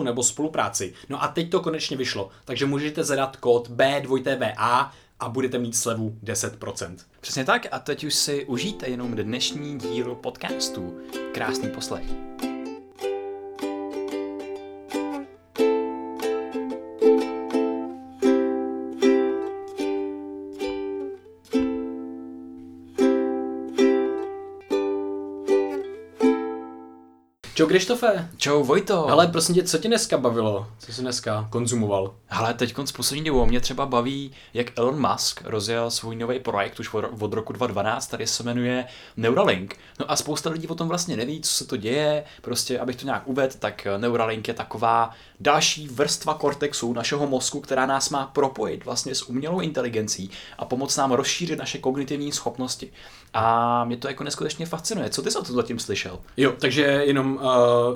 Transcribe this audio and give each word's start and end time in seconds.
nebo 0.00 0.22
spolupráci. 0.22 0.94
No 1.08 1.22
a 1.22 1.28
teď 1.28 1.50
to 1.50 1.60
konečně 1.60 1.96
vyšlo, 1.96 2.30
takže 2.44 2.66
můžete 2.66 3.04
zadat 3.04 3.36
kód 3.36 3.70
B2TVA 3.70 4.90
a 5.20 5.28
budete 5.28 5.58
mít 5.58 5.76
slevu 5.76 6.16
10%. 6.24 6.96
Přesně 7.20 7.44
tak 7.44 7.66
a 7.70 7.78
teď 7.78 8.04
už 8.04 8.14
si 8.14 8.44
užijte 8.44 8.88
jenom 8.88 9.14
dnešní 9.14 9.78
díl 9.78 10.14
podcastu. 10.14 10.98
Krásný 11.32 11.68
poslech. 11.68 12.04
Čau 27.54 27.66
Krištofe. 27.66 28.28
Čau 28.36 28.64
Vojto. 28.64 29.08
Ale 29.08 29.26
prosím 29.26 29.54
tě, 29.54 29.62
co 29.62 29.78
tě 29.78 29.88
dneska 29.88 30.18
bavilo? 30.18 30.66
Co 30.78 30.92
jsi 30.92 31.00
dneska 31.00 31.48
konzumoval? 31.50 32.14
Ale 32.30 32.54
teď 32.54 32.74
z 32.84 32.92
poslední 32.92 33.24
dobou 33.24 33.46
mě 33.46 33.60
třeba 33.60 33.86
baví, 33.86 34.32
jak 34.54 34.78
Elon 34.78 35.10
Musk 35.10 35.40
rozjel 35.44 35.90
svůj 35.90 36.16
nový 36.16 36.40
projekt 36.40 36.80
už 36.80 36.94
od 36.94 37.32
roku 37.32 37.52
2012, 37.52 38.06
který 38.06 38.26
se 38.26 38.42
jmenuje 38.42 38.84
Neuralink. 39.16 39.76
No 40.00 40.10
a 40.10 40.16
spousta 40.16 40.50
lidí 40.50 40.68
o 40.68 40.74
tom 40.74 40.88
vlastně 40.88 41.16
neví, 41.16 41.40
co 41.40 41.52
se 41.52 41.66
to 41.66 41.76
děje. 41.76 42.24
Prostě, 42.42 42.78
abych 42.78 42.96
to 42.96 43.06
nějak 43.06 43.22
uvedl, 43.28 43.54
tak 43.58 43.86
Neuralink 43.96 44.48
je 44.48 44.54
taková 44.54 45.10
další 45.40 45.88
vrstva 45.88 46.34
kortexu 46.34 46.92
našeho 46.92 47.26
mozku, 47.26 47.60
která 47.60 47.86
nás 47.86 48.10
má 48.10 48.26
propojit 48.26 48.84
vlastně 48.84 49.14
s 49.14 49.22
umělou 49.22 49.60
inteligencí 49.60 50.30
a 50.58 50.64
pomoct 50.64 50.96
nám 50.96 51.12
rozšířit 51.12 51.58
naše 51.58 51.78
kognitivní 51.78 52.32
schopnosti. 52.32 52.92
A 53.34 53.84
mě 53.84 53.96
to 53.96 54.08
jako 54.08 54.24
neskutečně 54.24 54.66
fascinuje. 54.66 55.10
Co 55.10 55.22
ty 55.22 55.30
jsi 55.30 55.38
o 55.38 55.42
to 55.42 55.52
zatím 55.52 55.78
slyšel? 55.78 56.18
Jo, 56.36 56.52
takže 56.58 56.82
jenom, 56.82 57.34
uh, 57.42 57.51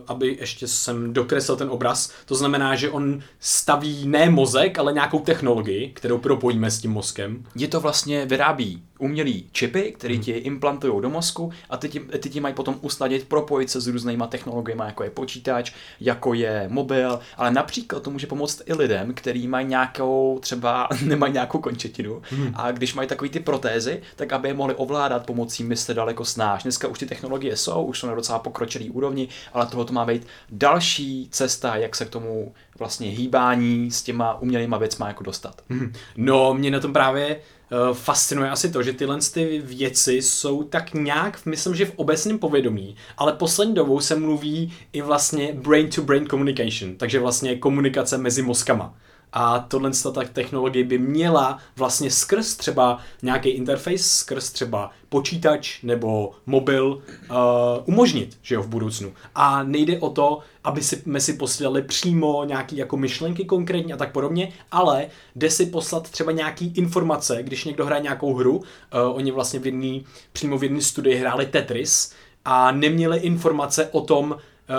aby 0.06 0.36
ještě 0.40 0.68
jsem 0.68 1.12
dokreslil 1.12 1.56
ten 1.56 1.70
obraz, 1.70 2.12
to 2.26 2.34
znamená, 2.34 2.74
že 2.74 2.90
on 2.90 3.20
staví 3.40 4.08
ne 4.08 4.30
mozek, 4.30 4.78
ale 4.78 4.92
nějakou 4.92 5.18
technologii, 5.18 5.92
kterou 5.94 6.18
propojíme 6.18 6.70
s 6.70 6.80
tím 6.80 6.90
mozkem. 6.90 7.44
Je 7.54 7.68
to 7.68 7.80
vlastně 7.80 8.26
vyrábí 8.26 8.82
umělý 8.98 9.48
čipy, 9.52 9.92
které 9.92 10.14
hmm. 10.14 10.22
ti 10.22 10.30
implantují 10.30 11.02
do 11.02 11.10
mozku 11.10 11.52
a 11.70 11.76
ty 11.76 11.88
ti, 11.88 12.00
ty 12.00 12.30
ti 12.30 12.40
mají 12.40 12.54
potom 12.54 12.78
usnadnit 12.80 13.28
propojit 13.28 13.70
se 13.70 13.80
s 13.80 13.86
různýma 13.86 14.26
technologiemi, 14.26 14.82
jako 14.86 15.04
je 15.04 15.10
počítač, 15.10 15.72
jako 16.00 16.34
je 16.34 16.66
mobil, 16.68 17.20
ale 17.36 17.50
například 17.50 18.02
to 18.02 18.10
může 18.10 18.26
pomoct 18.26 18.62
i 18.66 18.74
lidem, 18.74 19.14
kteří 19.14 19.48
mají 19.48 19.66
nějakou, 19.66 20.38
třeba 20.42 20.88
nemají 21.04 21.32
nějakou 21.32 21.58
končetinu 21.58 22.22
hmm. 22.30 22.52
a 22.54 22.72
když 22.72 22.94
mají 22.94 23.08
takové 23.08 23.28
ty 23.28 23.40
protézy, 23.40 24.02
tak 24.16 24.32
aby 24.32 24.48
je 24.48 24.54
mohli 24.54 24.74
ovládat 24.74 25.26
pomocí 25.26 25.64
mysli 25.64 25.94
daleko 25.94 26.24
snáš. 26.24 26.62
Dneska 26.62 26.88
už 26.88 26.98
ty 26.98 27.06
technologie 27.06 27.56
jsou, 27.56 27.84
už 27.84 27.98
jsou 27.98 28.06
na 28.06 28.14
docela 28.14 28.38
pokročilý 28.38 28.90
úrovni, 28.90 29.28
ale 29.52 29.66
tohle 29.66 29.84
to 29.84 29.92
má 29.92 30.04
být 30.04 30.26
další 30.50 31.28
cesta, 31.30 31.76
jak 31.76 31.96
se 31.96 32.04
k 32.04 32.10
tomu 32.10 32.52
vlastně 32.78 33.10
hýbání 33.10 33.90
s 33.90 34.02
těma 34.02 34.40
umělýma 34.40 34.78
věcma 34.78 35.08
jako 35.08 35.22
dostat. 35.22 35.62
Hmm. 35.68 35.92
No, 36.16 36.54
mě 36.54 36.70
na 36.70 36.80
tom 36.80 36.92
právě 36.92 37.40
Eh, 37.72 37.94
fascinuje 37.94 38.50
asi 38.50 38.70
to, 38.70 38.82
že 38.82 38.92
tyhle 38.92 39.18
ty 39.34 39.62
věci 39.64 40.12
jsou 40.12 40.62
tak 40.62 40.94
nějak, 40.94 41.46
myslím, 41.46 41.74
že 41.74 41.86
v 41.86 41.92
obecném 41.96 42.38
povědomí, 42.38 42.96
ale 43.16 43.32
poslední 43.32 43.74
dobou 43.74 44.00
se 44.00 44.16
mluví 44.16 44.72
i 44.92 45.02
vlastně 45.02 45.52
brain-to-brain 45.52 46.26
communication, 46.26 46.96
takže 46.96 47.20
vlastně 47.20 47.56
komunikace 47.56 48.18
mezi 48.18 48.42
mozkama. 48.42 48.94
A 49.38 49.58
tohle 49.58 49.90
ta 50.14 50.24
technologie 50.32 50.84
by 50.84 50.98
měla 50.98 51.58
vlastně 51.76 52.10
skrz 52.10 52.56
třeba 52.56 52.98
nějaký 53.22 53.48
interface, 53.48 53.98
skrz 53.98 54.50
třeba 54.50 54.90
počítač 55.08 55.82
nebo 55.82 56.32
mobil 56.46 56.86
uh, 56.86 57.36
umožnit, 57.84 58.38
že 58.42 58.54
jo, 58.54 58.62
v 58.62 58.68
budoucnu. 58.68 59.12
A 59.34 59.62
nejde 59.62 59.98
o 59.98 60.10
to, 60.10 60.38
aby 60.64 60.82
si, 60.82 61.02
my 61.06 61.20
si 61.20 61.32
posílali 61.32 61.82
přímo 61.82 62.44
nějaký 62.44 62.76
jako 62.76 62.96
myšlenky 62.96 63.44
konkrétní 63.44 63.92
a 63.92 63.96
tak 63.96 64.12
podobně, 64.12 64.52
ale 64.72 65.06
jde 65.34 65.50
si 65.50 65.66
poslat 65.66 66.10
třeba 66.10 66.32
nějaký 66.32 66.72
informace, 66.76 67.42
když 67.42 67.64
někdo 67.64 67.86
hraje 67.86 68.02
nějakou 68.02 68.34
hru, 68.34 68.56
uh, 68.56 68.64
oni 69.12 69.30
vlastně 69.30 69.60
v 69.60 69.66
jedný, 69.66 70.06
přímo 70.32 70.58
v 70.58 70.62
jedné 70.62 70.80
studii 70.80 71.16
hráli 71.16 71.46
Tetris 71.46 72.12
a 72.44 72.72
neměli 72.72 73.18
informace 73.18 73.88
o 73.92 74.00
tom, 74.00 74.30
uh, 74.30 74.38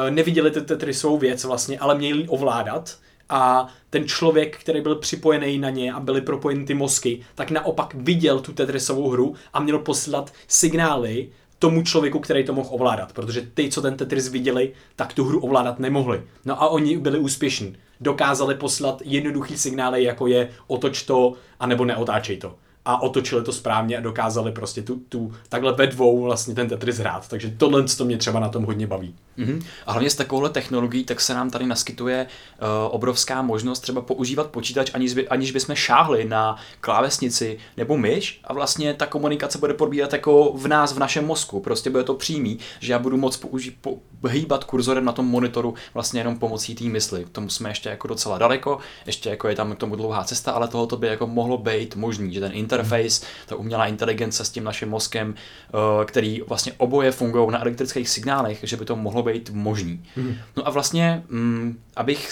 neviděli 0.10 0.52
ty 0.52 0.62
Tetrisovou 0.62 1.18
věc 1.18 1.44
vlastně, 1.44 1.80
ale 1.80 1.96
měli 1.96 2.28
ovládat, 2.28 2.98
a 3.30 3.68
ten 3.90 4.08
člověk, 4.08 4.58
který 4.58 4.82
byl 4.82 4.96
připojený 4.96 5.58
na 5.58 5.70
ně 5.70 5.94
a 5.94 6.00
byly 6.00 6.22
propojeny 6.22 6.66
ty 6.66 6.74
mozky, 6.74 7.22
tak 7.36 7.52
naopak 7.52 7.94
viděl 7.94 8.40
tu 8.40 8.54
Tetrisovou 8.54 9.10
hru 9.10 9.36
a 9.54 9.60
měl 9.60 9.80
posílat 9.80 10.34
signály 10.48 11.30
tomu 11.60 11.84
člověku, 11.84 12.20
který 12.20 12.44
to 12.44 12.54
mohl 12.54 12.70
ovládat, 12.72 13.14
protože 13.14 13.48
ty, 13.54 13.70
co 13.70 13.82
ten 13.82 13.98
Tetris 13.98 14.28
viděli, 14.28 14.74
tak 14.96 15.14
tu 15.14 15.24
hru 15.24 15.40
ovládat 15.40 15.80
nemohli. 15.80 16.22
No 16.46 16.62
a 16.64 16.68
oni 16.68 16.98
byli 16.98 17.20
úspěšní. 17.20 17.76
Dokázali 18.02 18.56
poslat 18.56 19.02
jednoduchý 19.06 19.58
signály, 19.58 20.04
jako 20.04 20.28
je 20.28 20.50
otoč 20.68 21.04
to, 21.04 21.34
anebo 21.60 21.86
neotáčej 21.86 22.38
to 22.38 22.56
a 22.88 23.02
otočili 23.02 23.44
to 23.44 23.54
správně 23.54 23.98
a 23.98 24.02
dokázali 24.02 24.52
prostě 24.52 24.82
tu, 24.82 25.02
tu 25.10 25.34
takhle 25.50 25.74
ve 25.74 25.88
dvou 25.88 26.22
vlastně 26.22 26.56
ten 26.56 26.70
Tetris 26.70 26.98
hrát. 26.98 27.28
Takže 27.28 27.54
tohle 27.58 27.84
to 27.84 28.06
mě 28.06 28.18
třeba 28.18 28.40
na 28.40 28.50
tom 28.50 28.64
hodně 28.64 28.88
baví. 28.88 29.16
Mm-hmm. 29.38 29.64
A 29.86 29.92
hlavně 29.92 30.10
s 30.10 30.16
takovouhle 30.16 30.50
technologií 30.50 31.04
tak 31.04 31.22
se 31.22 31.34
nám 31.34 31.50
tady 31.50 31.66
naskytuje 31.66 32.28
uh, 32.62 32.68
obrovská 32.96 33.42
možnost 33.42 33.80
třeba 33.80 34.02
používat 34.02 34.48
počítač, 34.48 34.92
aniž, 34.94 35.14
by, 35.14 35.28
aniž 35.28 35.52
bychom 35.52 35.76
šáhli 35.76 36.26
na 36.26 36.56
klávesnici 36.82 37.58
nebo 37.78 37.98
myš 37.98 38.40
a 38.44 38.54
vlastně 38.54 38.94
ta 38.94 39.06
komunikace 39.06 39.58
bude 39.58 39.74
probíhat 39.74 40.14
jako 40.14 40.54
v 40.54 40.68
nás, 40.68 40.94
v 40.94 41.00
našem 41.00 41.26
mozku. 41.26 41.60
Prostě 41.60 41.90
bude 41.90 42.04
to 42.04 42.14
přímý, 42.14 42.60
že 42.80 42.94
já 42.94 43.00
budu 43.00 43.18
moc 43.18 43.38
použít, 43.38 43.78
po, 43.82 43.98
hýbat 44.30 44.64
kurzorem 44.64 45.06
na 45.06 45.12
tom 45.12 45.26
monitoru 45.26 45.74
vlastně 45.94 46.20
jenom 46.20 46.40
pomocí 46.40 46.76
té 46.76 46.84
mysli. 46.84 47.26
K 47.26 47.30
tomu 47.30 47.50
jsme 47.50 47.70
ještě 47.70 47.90
jako 47.90 48.08
docela 48.08 48.38
daleko, 48.38 48.80
ještě 49.06 49.30
jako 49.30 49.48
je 49.48 49.56
tam 49.56 49.76
k 49.76 49.80
tomu 49.80 49.96
dlouhá 49.96 50.24
cesta, 50.24 50.52
ale 50.52 50.68
tohoto 50.68 50.98
by 50.98 51.08
jako 51.08 51.28
mohlo 51.28 51.58
být 51.58 51.96
možný, 51.96 52.34
že 52.34 52.40
ten 52.40 52.52
interface, 52.78 53.26
ta 53.46 53.56
umělá 53.56 53.86
inteligence 53.86 54.46
s 54.46 54.50
tím 54.50 54.64
naším 54.64 54.90
mozkem, 54.90 55.36
uh, 55.74 56.06
který 56.06 56.42
vlastně 56.48 56.74
oboje 56.78 57.12
fungují 57.12 57.52
na 57.52 57.62
elektrických 57.62 58.10
signálech, 58.10 58.60
že 58.64 58.78
by 58.78 58.86
to 58.86 58.96
mohlo 58.96 59.24
být 59.24 59.50
možný. 59.54 60.04
Hmm. 60.16 60.36
No 60.58 60.68
a 60.68 60.70
vlastně, 60.70 61.24
mm, 61.30 61.80
abych, 61.96 62.30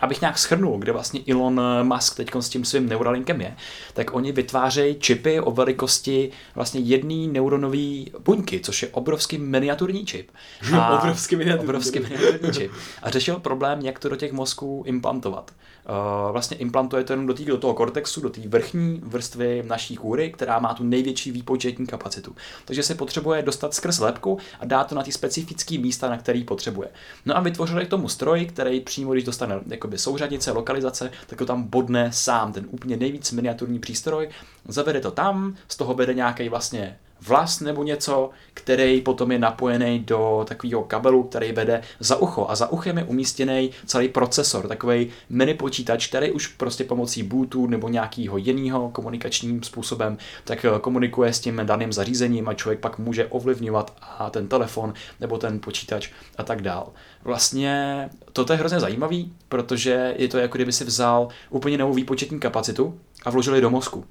abych 0.00 0.20
nějak 0.20 0.38
schrnul, 0.38 0.78
kde 0.78 0.92
vlastně 0.92 1.20
Elon 1.28 1.60
Musk 1.82 2.16
teď 2.16 2.30
s 2.40 2.48
tím 2.48 2.64
svým 2.64 2.88
Neuralinkem 2.88 3.40
je, 3.40 3.56
tak 3.94 4.14
oni 4.14 4.32
vytvářejí 4.32 4.96
čipy 4.98 5.40
o 5.40 5.50
velikosti 5.50 6.30
vlastně 6.54 6.80
jedné 6.80 7.32
neuronové 7.32 8.04
buňky, 8.24 8.60
což 8.60 8.82
je 8.82 8.88
obrovský 8.88 9.38
miniaturní 9.38 10.06
čip. 10.06 10.30
A 10.72 10.98
obrovský 10.98 11.36
miniaturní, 11.36 11.68
obrovský 11.68 12.00
miniaturní 12.00 12.52
čip. 12.52 12.72
A 13.02 13.10
řešil 13.10 13.40
problém, 13.40 13.80
jak 13.80 13.98
to 13.98 14.08
do 14.08 14.16
těch 14.16 14.32
mozků 14.32 14.82
implantovat. 14.86 15.50
Uh, 15.88 16.32
vlastně 16.32 16.56
implantuje 16.56 17.04
to 17.04 17.12
jenom 17.12 17.26
do, 17.26 17.34
tý, 17.34 17.44
do 17.44 17.58
toho 17.58 17.74
kortexu, 17.74 18.20
do 18.20 18.30
té 18.30 18.40
vrchní 18.48 19.00
vrstvy 19.04 19.62
naší 19.66 19.96
kůry, 19.96 20.32
která 20.32 20.58
má 20.58 20.74
tu 20.74 20.84
největší 20.84 21.30
výpočetní 21.30 21.86
kapacitu. 21.86 22.36
Takže 22.64 22.82
se 22.82 22.94
potřebuje 22.94 23.42
dostat 23.42 23.74
skrz 23.74 23.98
lepku 23.98 24.38
a 24.60 24.64
dát 24.64 24.84
to 24.84 24.94
na 24.94 25.02
ty 25.02 25.12
specifické 25.12 25.78
místa, 25.78 26.10
na 26.10 26.18
který 26.18 26.44
potřebuje. 26.44 26.88
No 27.26 27.36
a 27.36 27.40
vytvořili 27.40 27.86
k 27.86 27.90
tomu 27.90 28.08
stroj, 28.08 28.46
který 28.46 28.80
přímo, 28.80 29.12
když 29.12 29.24
dostane 29.24 29.60
jakoby 29.66 29.98
souřadnice, 29.98 30.52
lokalizace, 30.52 31.10
tak 31.26 31.38
to 31.38 31.46
tam 31.46 31.62
bodne 31.62 32.12
sám, 32.12 32.52
ten 32.52 32.66
úplně 32.70 32.96
nejvíc 32.96 33.32
miniaturní 33.32 33.78
přístroj, 33.78 34.28
zavede 34.68 35.00
to 35.00 35.10
tam, 35.10 35.56
z 35.68 35.76
toho 35.76 35.94
vede 35.94 36.14
nějaký 36.14 36.48
vlastně 36.48 36.98
vlas 37.26 37.60
nebo 37.60 37.82
něco, 37.82 38.30
který 38.54 39.00
potom 39.00 39.32
je 39.32 39.38
napojený 39.38 39.98
do 39.98 40.44
takového 40.48 40.82
kabelu, 40.82 41.22
který 41.22 41.52
vede 41.52 41.82
za 42.00 42.16
ucho. 42.16 42.46
A 42.48 42.56
za 42.56 42.72
uchem 42.72 42.98
je 42.98 43.04
umístěný 43.04 43.70
celý 43.86 44.08
procesor, 44.08 44.68
takový 44.68 45.10
mini 45.28 45.54
počítač, 45.54 46.06
který 46.06 46.30
už 46.30 46.46
prostě 46.46 46.84
pomocí 46.84 47.22
Bluetooth 47.22 47.70
nebo 47.70 47.88
nějakého 47.88 48.36
jiného 48.36 48.90
komunikačním 48.90 49.62
způsobem 49.62 50.18
tak 50.44 50.64
eh, 50.64 50.68
komunikuje 50.80 51.32
s 51.32 51.40
tím 51.40 51.60
daným 51.64 51.92
zařízením 51.92 52.48
a 52.48 52.54
člověk 52.54 52.80
pak 52.80 52.98
může 52.98 53.26
ovlivňovat 53.26 53.96
a 54.02 54.30
ten 54.30 54.48
telefon 54.48 54.94
nebo 55.20 55.38
ten 55.38 55.60
počítač 55.60 56.10
a 56.38 56.42
tak 56.42 56.62
dál. 56.62 56.92
Vlastně 57.24 58.08
toto 58.32 58.52
je 58.52 58.58
hrozně 58.58 58.80
zajímavý, 58.80 59.32
protože 59.48 60.14
je 60.16 60.28
to 60.28 60.38
jako 60.38 60.58
kdyby 60.58 60.72
si 60.72 60.84
vzal 60.84 61.28
úplně 61.50 61.78
novou 61.78 61.94
výpočetní 61.94 62.40
kapacitu 62.40 63.00
a 63.24 63.30
vložili 63.30 63.60
do 63.60 63.70
mozku 63.70 64.04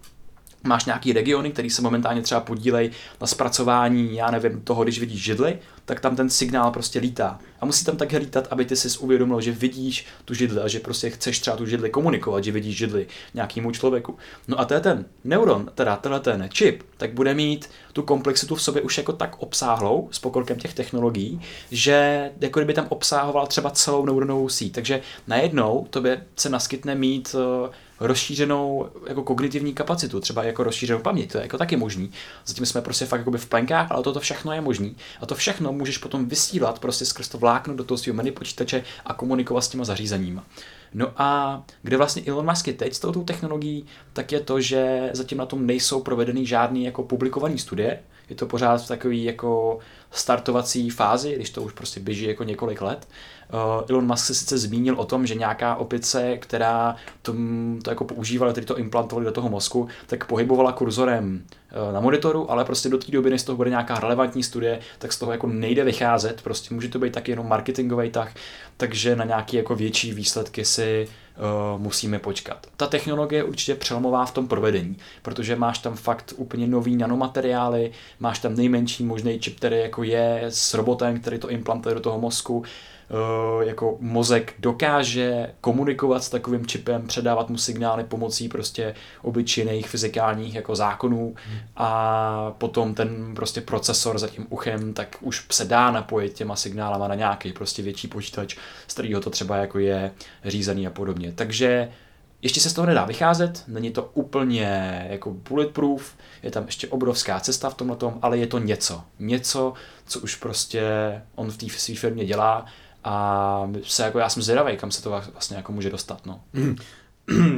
máš 0.64 0.86
nějaký 0.86 1.14
regiony, 1.14 1.52
které 1.52 1.70
se 1.70 1.82
momentálně 1.82 2.22
třeba 2.22 2.42
podílejí 2.42 2.92
na 3.22 3.28
zpracování, 3.28 4.16
já 4.16 4.32
nevím, 4.32 4.62
toho, 4.62 4.84
když 4.84 5.00
vidíš 5.00 5.24
židli, 5.24 5.60
tak 5.86 6.00
tam 6.00 6.16
ten 6.16 6.30
signál 6.30 6.72
prostě 6.72 7.00
lítá. 7.00 7.40
A 7.60 7.66
musí 7.66 7.86
tam 7.86 7.98
tak 7.98 8.12
lítat, 8.12 8.48
aby 8.52 8.66
ty 8.66 8.76
si 8.76 9.00
uvědomil, 9.00 9.42
že 9.42 9.52
vidíš 9.52 10.06
tu 10.26 10.34
židli 10.34 10.62
a 10.62 10.68
že 10.68 10.80
prostě 10.80 11.10
chceš 11.10 11.40
třeba 11.40 11.58
tu 11.58 11.66
židli 11.66 11.90
komunikovat, 11.90 12.44
že 12.44 12.52
vidíš 12.52 12.78
židli 12.78 13.08
nějakému 13.34 13.72
člověku. 13.72 14.18
No 14.48 14.60
a 14.60 14.66
to 14.66 14.74
je 14.74 14.80
ten 14.80 15.06
neuron, 15.24 15.72
teda 15.76 15.96
tenhle 15.96 16.20
ten 16.20 16.50
čip, 16.50 16.84
tak 16.98 17.14
bude 17.14 17.34
mít 17.34 17.70
tu 17.94 18.04
komplexitu 18.04 18.56
v 18.56 18.62
sobě 18.62 18.82
už 18.82 18.98
jako 18.98 19.14
tak 19.14 19.36
obsáhlou 19.40 20.10
s 20.12 20.20
pokrokem 20.20 20.60
těch 20.60 20.74
technologií, 20.74 21.42
že 21.72 22.30
jako 22.42 22.60
kdyby 22.60 22.74
tam 22.74 22.86
obsahoval 22.90 23.48
třeba 23.48 23.70
celou 23.70 24.06
neuronovou 24.06 24.50
síť. 24.50 24.74
Takže 24.74 25.02
najednou 25.28 25.88
to 25.90 26.02
by 26.02 26.20
se 26.36 26.50
naskytne 26.50 26.96
mít 26.96 27.36
uh, 27.36 27.70
rozšířenou 28.00 28.90
jako 29.08 29.24
kognitivní 29.24 29.74
kapacitu, 29.74 30.20
třeba 30.20 30.44
jako 30.44 30.64
rozšířenou 30.64 31.00
paměť, 31.00 31.32
to 31.32 31.38
je 31.38 31.42
jako 31.42 31.58
taky 31.58 31.78
možný. 31.78 32.12
Zatím 32.46 32.66
jsme 32.66 32.82
prostě 32.82 33.06
fakt 33.06 33.28
v 33.28 33.46
plenkách, 33.46 33.92
ale 33.92 34.04
toto 34.04 34.20
všechno 34.20 34.52
je 34.54 34.62
možný. 34.62 34.96
A 35.22 35.26
to 35.26 35.36
všechno 35.36 35.74
můžeš 35.74 35.98
potom 35.98 36.26
vysílat 36.26 36.80
prostě 36.80 37.06
skrz 37.06 37.28
to 37.28 37.38
vlákno 37.38 37.76
do 37.76 37.84
toho 37.84 37.98
svého 37.98 38.16
mini 38.16 38.32
počítače 38.32 38.84
a 39.06 39.14
komunikovat 39.14 39.62
s 39.62 39.70
těma 39.70 39.84
zařízeníma. 39.84 40.44
No 40.94 41.12
a 41.18 41.64
kde 41.82 41.98
vlastně 41.98 42.24
Elon 42.26 42.50
Musk 42.50 42.68
je 42.68 42.74
teď 42.74 42.94
s 42.94 43.00
touto 43.00 43.22
technologií, 43.22 43.86
tak 44.14 44.32
je 44.32 44.40
to, 44.40 44.62
že 44.62 45.10
zatím 45.14 45.38
na 45.38 45.46
tom 45.46 45.66
nejsou 45.66 46.02
provedeny 46.02 46.46
žádný 46.46 46.86
jako 46.86 47.04
publikované 47.04 47.58
studie. 47.58 48.00
Je 48.30 48.36
to 48.36 48.46
pořád 48.46 48.78
v 48.78 48.88
takové 48.88 49.16
jako 49.16 49.80
startovací 50.12 50.90
fázi, 50.90 51.36
když 51.36 51.50
to 51.50 51.62
už 51.62 51.74
prostě 51.74 52.00
běží 52.00 52.26
jako 52.26 52.44
několik 52.44 52.82
let. 52.82 53.08
Uh, 53.54 53.84
Elon 53.90 54.08
Musk 54.08 54.26
se 54.26 54.34
sice 54.34 54.58
zmínil 54.58 54.96
o 55.00 55.06
tom, 55.06 55.28
že 55.28 55.36
nějaká 55.36 55.76
opice, 55.76 56.38
která 56.38 56.96
to, 57.22 57.36
to 57.84 57.90
jako 57.90 58.06
používala, 58.06 58.54
tedy 58.54 58.66
to 58.66 58.78
implantovali 58.78 59.26
do 59.26 59.32
toho 59.32 59.50
mozku, 59.50 59.88
tak 60.08 60.26
pohybovala 60.26 60.72
kurzorem 60.72 61.44
uh, 61.88 61.94
na 61.94 62.00
monitoru, 62.00 62.52
ale 62.52 62.66
prostě 62.66 62.90
do 62.90 62.98
té 62.98 63.12
doby, 63.12 63.30
než 63.30 63.42
z 63.42 63.44
toho 63.44 63.56
bude 63.56 63.70
nějaká 63.70 64.00
relevantní 64.00 64.44
studie, 64.44 64.80
tak 65.00 65.14
z 65.14 65.20
toho 65.20 65.32
jako 65.32 65.48
nejde 65.48 65.84
vycházet, 65.84 66.42
prostě 66.42 66.74
může 66.74 66.90
to 66.90 67.00
být 67.00 67.14
taky 67.14 67.32
jenom 67.32 67.48
marketingový 67.48 68.10
tah, 68.10 68.34
takže 68.78 69.16
na 69.16 69.26
nějaké 69.26 69.58
jako 69.58 69.76
větší 69.76 70.14
výsledky 70.14 70.66
si 70.66 71.08
uh, 71.38 71.82
musíme 71.82 72.20
počkat. 72.20 72.68
Ta 72.78 72.88
technologie 72.88 73.40
je 73.40 73.44
určitě 73.44 73.76
přelomová 73.76 74.26
v 74.26 74.32
tom 74.32 74.48
provedení, 74.48 74.98
protože 75.22 75.56
máš 75.56 75.80
tam 75.80 75.96
fakt 75.96 76.34
úplně 76.38 76.68
nový 76.68 76.96
nanomateriály, 76.96 77.92
máš 78.20 78.40
tam 78.40 78.56
nejmenší 78.56 79.04
možný 79.04 79.40
čip, 79.40 79.58
který 79.58 79.80
jako 79.80 80.04
je 80.04 80.44
s 80.50 80.74
robotem, 80.74 81.20
který 81.20 81.38
to 81.38 81.50
implantuje 81.50 81.96
do 81.96 82.02
toho 82.02 82.20
mozku, 82.20 82.64
Eh, 82.64 82.93
jako 83.62 83.98
mozek 84.00 84.54
dokáže 84.60 85.54
komunikovat 85.62 86.24
s 86.24 86.30
takovým 86.30 86.66
čipem, 86.66 87.08
předávat 87.08 87.50
mu 87.50 87.58
signály 87.58 88.04
pomocí 88.04 88.50
prostě 88.50 88.96
obyčejných 89.22 89.90
fyzikálních 89.90 90.56
jako 90.56 90.76
zákonů 90.76 91.36
hmm. 91.48 91.60
a 91.78 92.56
potom 92.58 92.94
ten 92.94 93.36
prostě 93.36 93.62
procesor 93.62 94.20
za 94.20 94.28
tím 94.28 94.48
uchem, 94.50 94.94
tak 94.94 95.18
už 95.22 95.46
se 95.52 95.66
dá 95.66 95.92
napojit 95.92 96.34
těma 96.34 96.56
signálama 96.56 97.08
na 97.08 97.16
nějaký 97.16 97.54
prostě 97.54 97.82
větší 97.82 98.08
počítač, 98.08 98.56
z 98.88 98.94
kterého 98.94 99.22
to 99.22 99.30
třeba 99.30 99.58
jako 99.58 99.80
je 99.80 100.12
řízený 100.46 100.88
a 100.88 100.90
podobně. 100.90 101.32
Takže 101.36 101.90
ještě 102.42 102.60
se 102.60 102.70
z 102.70 102.74
toho 102.74 102.88
nedá 102.88 103.06
vycházet, 103.06 103.64
není 103.68 103.92
to 103.92 104.12
úplně 104.14 105.06
jako 105.10 105.32
bulletproof, 105.50 106.16
je 106.44 106.52
tam 106.52 106.66
ještě 106.66 106.88
obrovská 106.88 107.40
cesta 107.40 107.70
v 107.70 107.74
tomhle 107.74 107.98
tom, 107.98 108.20
ale 108.22 108.38
je 108.38 108.48
to 108.48 108.60
něco. 108.60 109.04
Něco, 109.20 109.74
co 110.06 110.20
už 110.20 110.36
prostě 110.36 110.82
on 111.36 111.52
v 111.52 111.58
té 111.58 111.70
své 111.70 111.96
firmě 111.96 112.26
dělá 112.26 112.66
a 113.04 113.70
se 113.84 114.04
jako 114.04 114.20
já 114.20 114.30
jsem 114.30 114.44
zvědavý, 114.44 114.78
kam 114.78 114.92
se 114.92 115.04
to 115.04 115.10
vlastně 115.10 115.58
jako 115.58 115.72
může 115.72 115.90
dostat. 115.90 116.26
No. 116.26 116.42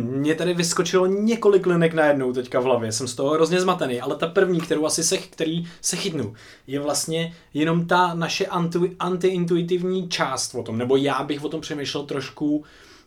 Mně 0.02 0.36
tady 0.36 0.54
vyskočilo 0.54 1.06
několik 1.06 1.66
linek 1.66 1.94
najednou 1.94 2.34
teďka 2.34 2.60
v 2.60 2.64
hlavě, 2.64 2.92
jsem 2.92 3.08
z 3.08 3.16
toho 3.16 3.34
hrozně 3.34 3.62
zmatený, 3.62 4.02
ale 4.02 4.16
ta 4.16 4.28
první, 4.28 4.62
kterou 4.62 4.86
asi 4.86 5.04
se, 5.04 5.18
který 5.18 5.68
se 5.82 5.96
chytnu, 5.96 6.34
je 6.68 6.80
vlastně 6.80 7.34
jenom 7.54 7.88
ta 7.88 8.14
naše 8.14 8.46
anti, 8.46 8.80
antiintuitivní 9.00 10.10
část 10.10 10.56
o 10.56 10.64
tom, 10.64 10.78
nebo 10.78 10.96
já 10.96 11.24
bych 11.24 11.44
o 11.44 11.50
tom 11.50 11.62
přemýšlel 11.62 12.04
trošku 12.04 12.64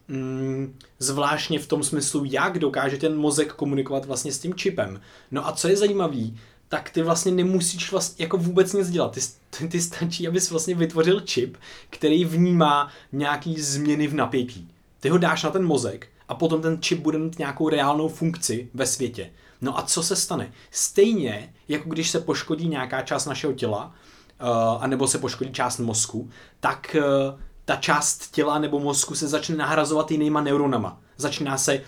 mm, 0.09 0.79
zvláštně 0.99 1.59
v 1.59 1.67
tom 1.67 1.83
smyslu, 1.83 2.25
jak 2.25 2.59
dokáže 2.59 2.97
ten 2.97 3.17
mozek 3.17 3.53
komunikovat 3.53 4.05
vlastně 4.05 4.33
s 4.33 4.39
tím 4.39 4.55
čipem. 4.55 5.01
No 5.31 5.49
a 5.49 5.53
co 5.53 5.69
je 5.69 5.77
zajímavé, 5.77 6.23
tak 6.69 6.91
ty 6.91 7.03
vlastně 7.03 7.33
nemusíš 7.33 7.93
vlastně 7.93 8.25
jako 8.25 8.37
vůbec 8.37 8.73
nic 8.73 8.91
dělat. 8.91 9.13
Ty, 9.13 9.21
ty, 9.51 9.69
ty 9.69 9.81
stačí, 9.81 10.29
abys 10.29 10.51
vlastně 10.51 10.75
vytvořil 10.75 11.21
čip, 11.21 11.57
který 11.91 12.25
vnímá 12.25 12.91
nějaký 13.13 13.61
změny 13.61 14.07
v 14.07 14.15
napětí. 14.15 14.69
Ty 15.01 15.09
ho 15.09 15.19
dáš 15.19 15.43
na 15.43 15.51
ten 15.51 15.65
mozek 15.65 16.09
a 16.29 16.35
potom 16.35 16.63
ten 16.63 16.79
čip 16.81 17.01
bude 17.01 17.19
mít 17.19 17.39
nějakou 17.39 17.69
reálnou 17.69 18.09
funkci 18.09 18.69
ve 18.75 18.87
světě. 18.87 19.31
No 19.61 19.79
a 19.79 19.83
co 19.83 20.03
se 20.03 20.17
stane? 20.17 20.53
Stejně, 20.71 21.55
jako 21.69 21.89
když 21.89 22.11
se 22.11 22.21
poškodí 22.21 22.69
nějaká 22.69 23.03
část 23.03 23.27
našeho 23.27 23.53
těla, 23.53 23.95
uh, 24.41 24.83
anebo 24.85 25.09
se 25.09 25.19
poškodí 25.19 25.53
část 25.53 25.79
mozku, 25.79 26.31
tak 26.61 26.97
uh, 26.99 27.41
ta 27.65 27.77
část 27.77 28.31
těla 28.31 28.59
nebo 28.59 28.81
mozku 28.81 29.15
se 29.15 29.29
začne 29.29 29.57
nahrazovat 29.57 30.11
jinýma 30.11 30.41
neuronama. 30.41 31.01
Začíná 31.17 31.59
se 31.59 31.83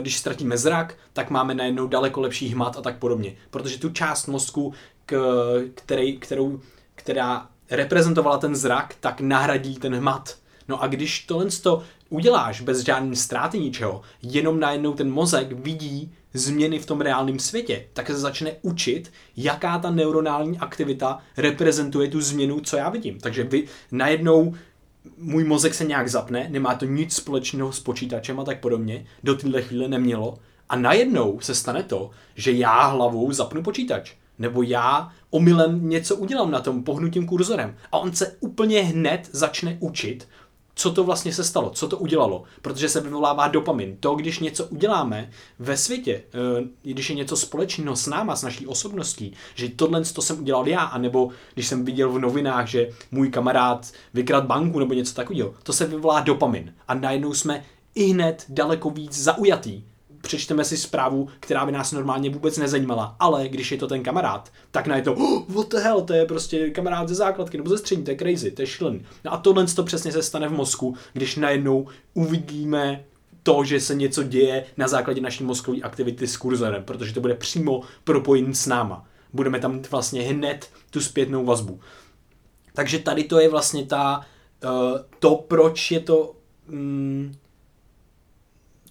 když 0.00 0.18
ztratíme 0.18 0.58
zrak, 0.58 0.94
tak 1.12 1.30
máme 1.30 1.54
najednou 1.54 1.86
daleko 1.86 2.20
lepší 2.20 2.48
hmat 2.48 2.76
a 2.78 2.82
tak 2.82 2.98
podobně. 2.98 3.36
Protože 3.50 3.78
tu 3.78 3.90
část 3.90 4.26
mozku, 4.26 4.72
k, 5.06 5.16
který, 5.74 6.18
kterou, 6.18 6.60
která 6.94 7.48
reprezentovala 7.70 8.38
ten 8.38 8.56
zrak, 8.56 8.94
tak 9.00 9.20
nahradí 9.20 9.74
ten 9.74 9.94
hmat. 9.94 10.36
No 10.68 10.82
a 10.82 10.86
když 10.86 11.20
tohle 11.20 11.46
to 11.62 11.82
uděláš 12.08 12.60
bez 12.60 12.80
žádné 12.80 13.16
ztráty 13.16 13.58
ničeho, 13.58 14.02
jenom 14.22 14.60
najednou 14.60 14.94
ten 14.94 15.10
mozek 15.10 15.52
vidí 15.52 16.14
změny 16.34 16.78
v 16.78 16.86
tom 16.86 17.00
reálném 17.00 17.38
světě, 17.38 17.86
tak 17.92 18.06
se 18.06 18.18
začne 18.18 18.52
učit, 18.62 19.12
jaká 19.36 19.78
ta 19.78 19.90
neuronální 19.90 20.58
aktivita 20.58 21.18
reprezentuje 21.36 22.08
tu 22.08 22.20
změnu, 22.20 22.60
co 22.60 22.76
já 22.76 22.88
vidím. 22.88 23.20
Takže 23.20 23.44
vy 23.44 23.64
najednou 23.92 24.54
můj 25.18 25.44
mozek 25.44 25.74
se 25.74 25.84
nějak 25.84 26.08
zapne, 26.08 26.46
nemá 26.50 26.74
to 26.74 26.84
nic 26.84 27.14
společného 27.14 27.72
s 27.72 27.80
počítačem 27.80 28.40
a 28.40 28.44
tak 28.44 28.60
podobně, 28.60 29.06
do 29.24 29.34
téhle 29.34 29.62
chvíle 29.62 29.88
nemělo. 29.88 30.38
A 30.68 30.76
najednou 30.76 31.40
se 31.40 31.54
stane 31.54 31.82
to, 31.82 32.10
že 32.34 32.52
já 32.52 32.86
hlavou 32.86 33.32
zapnu 33.32 33.62
počítač. 33.62 34.12
Nebo 34.38 34.62
já 34.62 35.12
omylem 35.30 35.88
něco 35.88 36.16
udělám 36.16 36.50
na 36.50 36.60
tom 36.60 36.82
pohnutím 36.82 37.26
kurzorem. 37.26 37.76
A 37.92 37.98
on 37.98 38.12
se 38.12 38.36
úplně 38.40 38.82
hned 38.82 39.28
začne 39.32 39.76
učit 39.80 40.28
co 40.78 40.92
to 40.92 41.04
vlastně 41.04 41.32
se 41.32 41.44
stalo, 41.44 41.70
co 41.70 41.88
to 41.88 41.98
udělalo, 41.98 42.44
protože 42.62 42.88
se 42.88 43.00
vyvolává 43.00 43.48
dopamin. 43.48 43.96
To, 44.00 44.14
když 44.14 44.38
něco 44.38 44.66
uděláme 44.66 45.30
ve 45.58 45.76
světě, 45.76 46.22
eh, 46.34 46.64
když 46.82 47.10
je 47.10 47.16
něco 47.16 47.36
společného 47.36 47.96
s 47.96 48.06
náma, 48.06 48.36
s 48.36 48.42
naší 48.42 48.66
osobností, 48.66 49.32
že 49.54 49.68
tohle 49.68 50.04
to 50.04 50.22
jsem 50.22 50.38
udělal 50.38 50.68
já, 50.68 50.80
anebo 50.80 51.30
když 51.54 51.66
jsem 51.66 51.84
viděl 51.84 52.12
v 52.12 52.18
novinách, 52.18 52.68
že 52.68 52.90
můj 53.10 53.30
kamarád 53.30 53.92
vykrad 54.14 54.44
banku 54.44 54.78
nebo 54.78 54.94
něco 54.94 55.14
takového, 55.14 55.54
to 55.62 55.72
se 55.72 55.86
vyvolá 55.86 56.20
dopamin. 56.20 56.74
A 56.88 56.94
najednou 56.94 57.34
jsme 57.34 57.64
i 57.94 58.04
hned 58.04 58.44
daleko 58.48 58.90
víc 58.90 59.22
zaujatý 59.22 59.82
přečteme 60.26 60.64
si 60.64 60.76
zprávu, 60.76 61.28
která 61.40 61.66
by 61.66 61.72
nás 61.72 61.92
normálně 61.92 62.30
vůbec 62.30 62.58
nezajímala, 62.58 63.16
ale 63.18 63.48
když 63.48 63.72
je 63.72 63.78
to 63.78 63.86
ten 63.86 64.02
kamarád, 64.02 64.52
tak 64.70 64.86
na 64.86 64.96
je 64.96 65.02
to, 65.02 65.14
oh, 65.14 65.42
what 65.48 65.68
the 65.68 65.76
hell, 65.76 66.02
to 66.02 66.12
je 66.12 66.26
prostě 66.26 66.70
kamarád 66.70 67.08
ze 67.08 67.14
základky 67.14 67.56
nebo 67.56 67.70
ze 67.70 67.78
střední, 67.78 68.04
to 68.04 68.10
je 68.10 68.16
crazy, 68.16 68.50
to 68.50 68.62
je 68.62 68.66
šílený. 68.66 69.02
No 69.24 69.32
a 69.32 69.36
tohle 69.36 69.66
to 69.66 69.84
přesně 69.84 70.12
se 70.12 70.22
stane 70.22 70.48
v 70.48 70.52
mozku, 70.52 70.96
když 71.12 71.36
najednou 71.36 71.86
uvidíme 72.14 73.04
to, 73.42 73.64
že 73.64 73.80
se 73.80 73.94
něco 73.94 74.22
děje 74.22 74.64
na 74.76 74.88
základě 74.88 75.20
naší 75.20 75.44
mozkové 75.44 75.78
aktivity 75.80 76.26
s 76.26 76.36
kurzorem, 76.36 76.82
protože 76.84 77.14
to 77.14 77.20
bude 77.20 77.34
přímo 77.34 77.80
propojen 78.04 78.54
s 78.54 78.66
náma. 78.66 79.04
Budeme 79.32 79.60
tam 79.60 79.82
vlastně 79.90 80.22
hned 80.22 80.70
tu 80.90 81.00
zpětnou 81.00 81.44
vazbu. 81.44 81.80
Takže 82.74 82.98
tady 82.98 83.24
to 83.24 83.40
je 83.40 83.48
vlastně 83.48 83.86
ta, 83.86 84.26
uh, 84.64 84.70
to, 85.18 85.34
proč 85.34 85.90
je 85.90 86.00
to 86.00 86.34
um, 86.68 87.32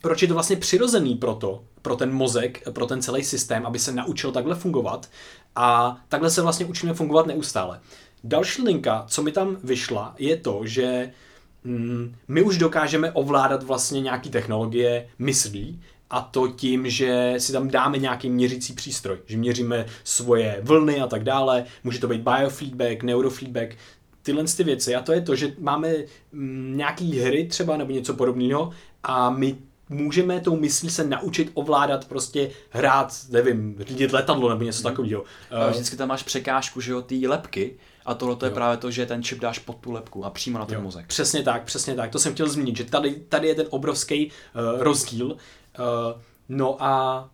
proč 0.05 0.21
je 0.21 0.27
to 0.27 0.33
vlastně 0.33 0.55
přirozený 0.55 1.15
pro 1.15 1.35
to, 1.35 1.63
pro 1.81 1.95
ten 1.95 2.13
mozek, 2.13 2.69
pro 2.71 2.85
ten 2.85 3.01
celý 3.01 3.23
systém, 3.23 3.65
aby 3.65 3.79
se 3.79 3.91
naučil 3.91 4.31
takhle 4.31 4.55
fungovat 4.55 5.09
a 5.55 5.97
takhle 6.09 6.29
se 6.29 6.41
vlastně 6.41 6.65
učíme 6.65 6.93
fungovat 6.93 7.25
neustále. 7.25 7.79
Další 8.23 8.61
linka, 8.61 9.05
co 9.07 9.23
mi 9.23 9.31
tam 9.31 9.57
vyšla, 9.63 10.15
je 10.17 10.37
to, 10.37 10.61
že 10.63 11.11
mm, 11.63 12.15
my 12.27 12.41
už 12.41 12.57
dokážeme 12.57 13.11
ovládat 13.11 13.63
vlastně 13.63 14.01
nějaký 14.01 14.29
technologie 14.29 15.07
myslí 15.19 15.81
a 16.09 16.21
to 16.21 16.47
tím, 16.47 16.89
že 16.89 17.33
si 17.37 17.51
tam 17.51 17.67
dáme 17.67 17.97
nějaký 17.97 18.29
měřící 18.29 18.73
přístroj, 18.73 19.17
že 19.25 19.37
měříme 19.37 19.85
svoje 20.03 20.59
vlny 20.63 21.01
a 21.01 21.07
tak 21.07 21.23
dále, 21.23 21.65
může 21.83 21.99
to 21.99 22.07
být 22.07 22.21
biofeedback, 22.21 23.03
neurofeedback, 23.03 23.75
tyhle 24.23 24.43
ty 24.43 24.63
věci 24.63 24.95
a 24.95 25.01
to 25.01 25.13
je 25.13 25.21
to, 25.21 25.35
že 25.35 25.53
máme 25.59 25.93
mm, 26.31 26.77
nějaký 26.77 27.19
hry 27.19 27.47
třeba 27.47 27.77
nebo 27.77 27.91
něco 27.91 28.13
podobného 28.13 28.71
a 29.03 29.29
my 29.29 29.55
můžeme 29.89 30.39
tou 30.39 30.59
myslí 30.59 30.89
se 30.89 31.03
naučit 31.03 31.51
ovládat 31.53 32.05
prostě 32.05 32.51
hrát, 32.69 33.15
nevím, 33.29 33.75
řídit 33.79 34.13
letadlo 34.13 34.49
nebo 34.49 34.63
něco 34.63 34.79
mm. 34.79 34.83
takového. 34.83 35.21
Uh, 35.21 35.71
vždycky 35.71 35.97
tam 35.97 36.07
máš 36.07 36.23
překážku, 36.23 36.81
že 36.81 36.91
jo, 36.91 37.01
té 37.01 37.15
lepky 37.27 37.75
a 38.05 38.13
tohle 38.13 38.37
je 38.43 38.49
jo. 38.49 38.55
právě 38.55 38.77
to, 38.77 38.91
že 38.91 39.05
ten 39.05 39.23
čip 39.23 39.39
dáš 39.39 39.59
pod 39.59 39.77
tu 39.77 39.91
lepku 39.91 40.25
a 40.25 40.29
přímo 40.29 40.59
na 40.59 40.65
ten 40.65 40.75
jo. 40.75 40.81
mozek. 40.81 41.07
Přesně 41.07 41.43
tak, 41.43 41.63
přesně 41.63 41.95
tak. 41.95 42.11
To 42.11 42.19
jsem 42.19 42.33
chtěl 42.33 42.49
zmínit, 42.49 42.77
že 42.77 42.83
tady, 42.83 43.15
tady 43.15 43.47
je 43.47 43.55
ten 43.55 43.65
obrovský 43.69 44.25
uh, 44.25 44.81
rozdíl. 44.81 45.25
Uh, 45.25 45.37
no 46.49 46.83
a 46.83 47.29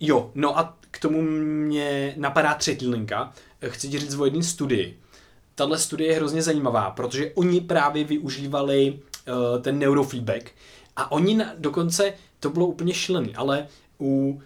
jo, 0.00 0.30
no 0.34 0.58
a 0.58 0.76
k 0.90 0.98
tomu 0.98 1.22
mě 1.22 2.14
napadá 2.16 2.54
třetí 2.54 2.86
linka. 2.86 3.32
Chci 3.68 3.88
ti 3.88 3.98
říct 3.98 4.14
o 4.14 4.24
jedné 4.24 4.42
studii. 4.42 4.98
Tahle 5.54 5.78
studie 5.78 6.10
je 6.10 6.16
hrozně 6.16 6.42
zajímavá, 6.42 6.90
protože 6.90 7.30
oni 7.34 7.60
právě 7.60 8.04
využívali 8.04 8.98
uh, 9.28 9.62
ten 9.62 9.78
neurofeedback 9.78 10.50
a 10.96 11.12
oni 11.12 11.34
na, 11.34 11.52
dokonce, 11.58 12.12
to 12.40 12.50
bylo 12.50 12.66
úplně 12.66 12.94
šílený, 12.94 13.34
ale 13.34 13.66
u 14.00 14.30
uh, 14.30 14.40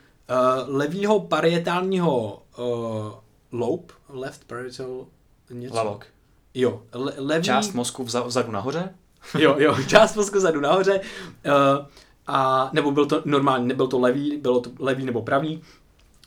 levýho 0.66 1.20
parietálního 1.20 2.42
uh, 2.58 3.12
lobe, 3.52 3.94
left 4.08 4.44
parietal 4.44 5.06
něco. 5.50 5.74
Lalok. 5.74 6.06
Jo, 6.54 6.82
le, 6.92 7.12
levý... 7.16 7.44
Část 7.44 7.72
mozku 7.72 8.04
vzadu 8.04 8.52
nahoře? 8.52 8.94
jo, 9.38 9.56
jo, 9.58 9.76
část 9.86 10.16
mozku 10.16 10.38
vzadu 10.38 10.60
nahoře. 10.60 11.00
Uh, 11.00 11.86
a, 12.26 12.70
nebo 12.72 12.90
byl 12.90 13.06
to 13.06 13.22
normálně, 13.24 13.66
nebyl 13.66 13.86
to 13.86 13.98
levý, 13.98 14.36
bylo 14.36 14.60
to 14.60 14.70
levý 14.78 15.04
nebo 15.04 15.22
pravý. 15.22 15.62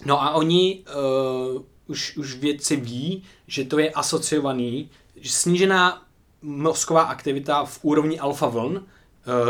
No 0.05 0.23
a 0.23 0.31
oni 0.31 0.83
uh, 1.55 1.61
už, 1.87 2.17
už 2.17 2.35
vědci 2.35 2.75
ví, 2.75 3.23
že 3.47 3.65
to 3.65 3.79
je 3.79 3.91
asociovaný, 3.91 4.89
že 5.15 5.29
snížená 5.29 6.03
mozková 6.41 7.01
aktivita 7.01 7.65
v 7.65 7.79
úrovni 7.81 8.19
alfa 8.19 8.47
vln 8.47 8.77
uh, 8.77 8.83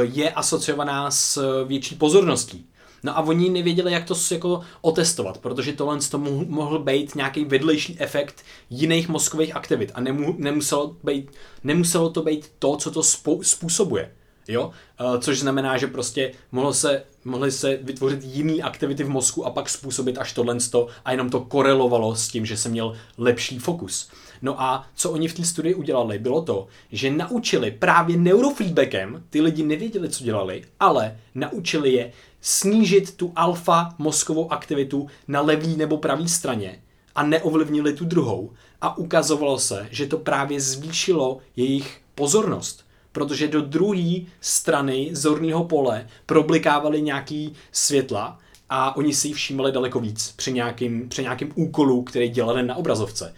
je 0.02 0.32
asociovaná 0.32 1.12
s 1.12 1.64
větší 1.66 1.96
pozorností. 1.96 2.66
No 3.04 3.18
a 3.18 3.22
oni 3.22 3.50
nevěděli, 3.50 3.92
jak 3.92 4.06
to 4.06 4.16
jako 4.32 4.62
otestovat, 4.82 5.38
protože 5.38 5.74
tohle 5.74 6.00
to 6.12 6.18
mohl 6.48 6.80
být 6.80 7.16
nějaký 7.16 7.46
vedlejší 7.46 8.00
efekt 8.00 8.44
jiných 8.70 9.10
mozkových 9.10 9.56
aktivit 9.56 9.92
a 9.94 10.02
nemu, 10.02 10.36
nemuselo, 10.38 10.96
být, 11.04 11.32
nemuselo 11.64 12.10
to 12.10 12.22
být 12.22 12.52
to, 12.60 12.76
co 12.76 12.92
to 12.92 13.04
způsobuje. 13.42 14.12
Jo? 14.48 14.72
Uh, 15.02 15.20
což 15.20 15.40
znamená, 15.40 15.78
že 15.78 15.88
prostě 15.88 16.32
mohlo 16.52 16.74
se, 16.74 17.04
mohly 17.26 17.52
se 17.52 17.80
vytvořit 17.82 18.24
jiné 18.24 18.64
aktivity 18.64 19.04
v 19.04 19.10
mozku 19.10 19.46
a 19.46 19.50
pak 19.50 19.70
způsobit 19.70 20.18
až 20.18 20.34
tohle 20.34 20.58
a 21.06 21.12
jenom 21.12 21.30
to 21.30 21.40
korelovalo 21.40 22.16
s 22.16 22.28
tím, 22.28 22.46
že 22.46 22.58
jsem 22.58 22.72
měl 22.72 22.96
lepší 23.18 23.60
fokus. 23.60 24.10
No 24.42 24.62
a 24.62 24.88
co 24.96 25.12
oni 25.12 25.28
v 25.28 25.34
té 25.34 25.44
studii 25.44 25.76
udělali, 25.76 26.20
bylo 26.20 26.42
to, 26.42 26.68
že 26.92 27.12
naučili 27.12 27.72
právě 27.72 28.18
neurofeedbackem, 28.18 29.24
ty 29.30 29.42
lidi 29.42 29.64
nevěděli, 29.64 30.10
co 30.10 30.24
dělali, 30.24 30.64
ale 30.80 31.18
naučili 31.36 31.92
je 31.92 32.12
snížit 32.42 33.16
tu 33.18 33.32
alfa 33.36 33.90
mozkovou 33.98 34.52
aktivitu 34.52 35.08
na 35.28 35.42
levý 35.42 35.78
nebo 35.78 35.98
pravý 35.98 36.30
straně 36.30 36.82
a 37.16 37.24
neovlivnili 37.24 37.94
tu 37.94 38.06
druhou. 38.06 38.52
A 38.82 38.98
ukazovalo 38.98 39.60
se, 39.60 39.88
že 39.92 40.06
to 40.06 40.18
právě 40.18 40.62
zvýšilo 40.62 41.38
jejich 41.56 42.02
pozornost 42.16 42.88
protože 43.18 43.48
do 43.48 43.62
druhé 43.62 44.16
strany 44.42 45.10
zorného 45.12 45.64
pole 45.64 46.08
problikávali 46.26 47.02
nějaký 47.02 47.54
světla 47.72 48.40
a 48.70 48.98
oni 48.98 49.14
si 49.14 49.28
ji 49.28 49.34
všímali 49.34 49.72
daleko 49.72 50.00
víc 50.00 50.34
při 50.36 50.54
nějakým, 50.54 51.10
při 51.10 51.22
nějakým 51.22 51.52
úkolu, 51.56 52.04
který 52.04 52.30
dělali 52.30 52.64
na 52.64 52.76
obrazovce. 52.76 53.34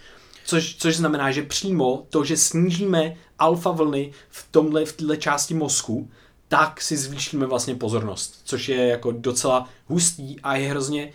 Což, 0.50 0.76
což 0.76 0.96
znamená, 0.96 1.32
že 1.32 1.44
přímo 1.44 2.06
to, 2.10 2.24
že 2.24 2.38
snížíme 2.38 3.16
alfa 3.40 3.72
vlny 3.72 4.12
v 4.30 4.48
tomhle, 4.52 4.86
v 4.86 4.94
této 4.94 5.16
části 5.16 5.54
mozku, 5.54 6.10
tak 6.48 6.82
si 6.82 6.98
zvýšíme 6.98 7.46
vlastně 7.46 7.76
pozornost, 7.76 8.42
což 8.44 8.70
je 8.70 8.88
jako 8.88 9.12
docela 9.12 9.70
hustý 9.86 10.40
a 10.40 10.56
je 10.56 10.70
hrozně 10.70 11.12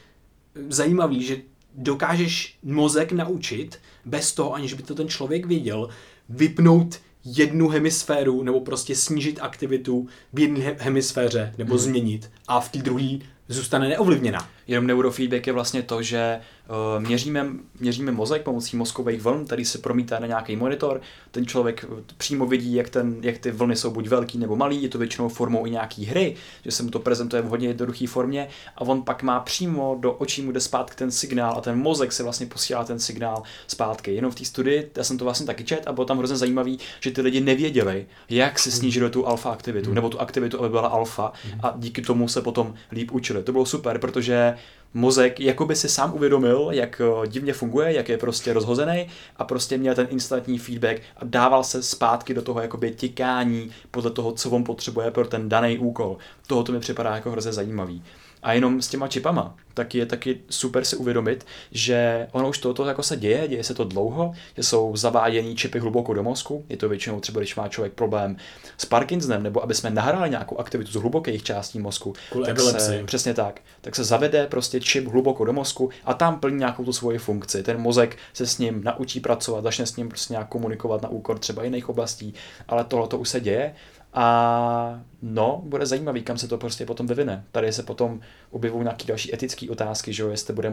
zajímavý, 0.69 1.25
že 1.25 1.37
dokážeš 1.75 2.59
mozek 2.63 3.13
naučit 3.13 3.79
bez 4.05 4.33
toho, 4.33 4.55
aniž 4.55 4.75
by 4.75 4.83
to 4.83 4.95
ten 4.95 5.09
člověk 5.09 5.47
věděl, 5.47 5.89
vypnout 6.29 7.01
jednu 7.25 7.69
hemisféru 7.69 8.43
nebo 8.43 8.61
prostě 8.61 8.97
snížit 8.97 9.39
aktivitu 9.43 10.09
v 10.33 10.39
jedné 10.39 10.77
hemisféře 10.79 11.55
nebo 11.59 11.75
hmm. 11.75 11.83
změnit 11.83 12.31
a 12.49 12.61
v 12.61 12.69
té 12.69 12.79
druhé 12.79 13.19
zůstane 13.49 13.89
neovlivněna. 13.89 14.49
Jenom 14.67 14.87
neurofeedback 14.87 15.47
je 15.47 15.53
vlastně 15.53 15.83
to, 15.83 16.03
že 16.03 16.41
uh, 16.69 17.03
měříme, 17.03 17.47
měříme 17.81 18.13
mozek 18.13 18.43
pomocí 18.43 18.77
mozkových 18.77 19.23
vln, 19.23 19.47
který 19.47 19.65
se 19.65 19.79
promítá 19.79 20.19
na 20.19 20.27
nějaký 20.27 20.57
monitor. 20.57 21.01
Ten 21.31 21.47
člověk 21.47 21.85
eh, 21.85 22.03
přímo 22.17 22.47
vidí, 22.47 22.75
jak, 22.75 22.89
ten, 22.89 23.17
jak 23.21 23.39
ty 23.39 23.51
vlny 23.51 23.77
jsou 23.77 23.91
buď 23.91 24.09
velký 24.09 24.39
nebo 24.39 24.57
malý, 24.57 24.83
je 24.83 24.89
to 24.89 24.99
většinou 24.99 25.29
formou 25.29 25.67
i 25.67 25.71
nějaký 25.71 26.05
hry, 26.05 26.35
že 26.65 26.71
se 26.71 26.83
mu 26.83 26.91
to 26.91 26.99
prezentuje 26.99 27.43
v 27.43 27.49
hodně 27.49 27.69
jednoduché 27.69 28.07
formě 28.07 28.49
a 28.77 28.81
on 28.81 29.03
pak 29.03 29.23
má 29.23 29.41
přímo 29.41 29.97
do 30.01 30.13
očí 30.13 30.43
mu 30.43 30.53
jde 30.53 30.61
zpátky 30.61 30.97
ten 30.97 31.11
signál 31.11 31.55
a 31.59 31.61
ten 31.61 31.79
mozek 31.79 32.13
se 32.13 32.23
vlastně 32.23 32.47
posílá 32.47 32.85
ten 32.85 32.99
signál 32.99 33.43
zpátky. 33.67 34.15
Jenom 34.15 34.31
v 34.31 34.35
té 34.35 34.45
studii, 34.45 34.91
já 34.97 35.05
jsem 35.05 35.19
to 35.19 35.25
vlastně 35.25 35.47
taky 35.47 35.65
čet 35.65 35.87
a 35.87 35.93
bylo 35.93 36.05
tam 36.05 36.19
hrozně 36.19 36.37
zajímavý, 36.37 36.79
že 37.01 37.11
ty 37.11 37.21
lidi 37.21 37.41
nevěděli, 37.41 38.07
jak 38.31 38.59
se 38.59 38.71
snížit 38.71 39.11
tu 39.11 39.27
alfa 39.27 39.51
aktivitu, 39.51 39.87
hmm. 39.87 39.95
nebo 39.95 40.09
tu 40.09 40.21
aktivitu, 40.21 40.59
aby 40.59 40.69
byla 40.69 40.89
alfa 40.89 41.33
a 41.63 41.75
díky 41.77 42.03
tomu 42.03 42.29
se 42.29 42.43
potom 42.43 42.75
líp 42.93 43.13
učili. 43.13 43.43
To 43.43 43.53
bylo 43.53 43.67
super, 43.67 43.99
protože 43.99 44.54
mozek 44.95 45.41
jakoby 45.41 45.77
si 45.77 45.89
sám 45.89 46.15
uvědomil, 46.15 46.69
jak 46.71 47.01
eh, 47.01 47.27
divně 47.27 47.53
funguje, 47.53 47.93
jak 47.93 48.09
je 48.09 48.19
prostě 48.19 48.53
rozhozený 48.53 49.09
a 49.37 49.45
prostě 49.45 49.79
měl 49.79 49.95
ten 49.95 50.07
instantní 50.11 50.59
feedback 50.59 51.01
a 51.17 51.25
dával 51.25 51.65
se 51.65 51.83
zpátky 51.83 52.35
do 52.35 52.43
toho 52.43 52.61
jakoby 52.61 52.91
tikání 52.91 53.71
podle 53.91 54.11
toho, 54.11 54.33
co 54.33 54.51
on 54.51 54.65
potřebuje 54.65 55.11
pro 55.11 55.27
ten 55.27 55.49
daný 55.49 55.79
úkol. 55.79 56.17
Toho 56.47 56.63
to 56.63 56.73
mi 56.73 56.81
připadá 56.81 57.15
jako 57.15 57.31
hrozně 57.31 57.53
zajímavý. 57.53 58.03
A 58.45 58.53
jenom 58.53 58.83
s 58.83 58.89
těma 58.89 59.09
čipama, 59.09 59.57
tak 59.75 59.95
je 59.95 60.07
taky 60.07 60.41
super 60.51 60.85
si 60.85 60.97
uvědomit, 60.97 61.47
že 61.73 62.29
ono 62.33 62.49
už 62.49 62.59
toto 62.59 62.85
jako 62.85 63.03
se 63.03 63.17
děje, 63.17 63.49
děje 63.49 63.65
se 63.65 63.75
to 63.75 63.85
dlouho, 63.85 64.33
že 64.57 64.63
jsou 64.63 64.97
zavádění 64.97 65.57
čipy 65.57 65.79
hluboko 65.79 66.15
do 66.15 66.23
mozku, 66.23 66.65
je 66.69 66.77
to 66.77 66.89
většinou 66.89 67.21
třeba, 67.21 67.41
když 67.41 67.57
má 67.57 67.69
člověk 67.69 67.93
problém 67.93 68.37
s 68.79 68.85
Parkinsonem, 68.85 69.43
nebo 69.43 69.63
aby 69.63 69.75
jsme 69.75 69.91
nahráli 69.91 70.31
nějakou 70.31 70.59
aktivitu 70.59 70.93
z 70.93 70.95
hlubokých 70.95 71.43
částí 71.43 71.79
mozku, 71.79 72.15
cool 72.33 72.45
tak 72.45 72.61
se, 72.61 73.03
přesně 73.07 73.35
tak, 73.35 73.61
tak 73.81 73.97
se 73.97 74.05
zavede 74.05 74.47
prostě 74.47 74.81
čip 74.81 75.07
hluboko 75.07 75.45
do 75.45 75.53
mozku 75.53 75.91
a 76.05 76.15
tam 76.15 76.41
plní 76.41 76.59
nějakou 76.59 76.85
tu 76.85 76.93
svoji 76.93 77.19
funkci. 77.19 77.63
Ten 77.63 77.79
mozek 77.79 78.17
se 78.33 78.47
s 78.47 78.59
ním 78.59 78.85
naučí 78.85 79.21
pracovat, 79.21 79.65
začne 79.65 79.87
s 79.87 79.97
ním 79.97 80.09
prostě 80.09 80.33
nějak 80.33 80.49
komunikovat 80.49 81.03
na 81.03 81.09
úkor 81.09 81.39
třeba 81.39 81.65
jiných 81.65 81.89
oblastí, 81.89 82.35
ale 82.69 82.85
tohle 82.85 83.09
to 83.09 83.19
už 83.19 83.29
se 83.29 83.41
děje 83.41 83.75
a 84.15 85.01
no, 85.23 85.63
bude 85.65 85.87
zajímavý, 85.87 86.23
kam 86.23 86.39
se 86.39 86.49
to 86.49 86.59
prostě 86.59 86.87
potom 86.87 87.07
vyvine. 87.07 87.45
Tady 87.53 87.73
se 87.73 87.83
potom 87.83 88.21
objevují 88.51 88.83
nějaké 88.83 89.05
další 89.07 89.35
etické 89.35 89.71
otázky, 89.71 90.13
že 90.13 90.23
jo, 90.23 90.29
jestli 90.29 90.55
bude 90.55 90.73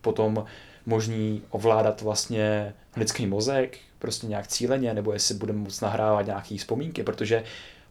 potom 0.00 0.44
možný 0.86 1.42
ovládat 1.50 2.02
vlastně 2.02 2.74
lidský 2.96 3.26
mozek, 3.26 3.78
prostě 3.98 4.26
nějak 4.26 4.46
cíleně, 4.46 4.94
nebo 4.94 5.12
jestli 5.12 5.34
budeme 5.34 5.58
moct 5.58 5.80
nahrávat 5.80 6.26
nějaké 6.26 6.56
vzpomínky, 6.56 7.02
protože 7.02 7.44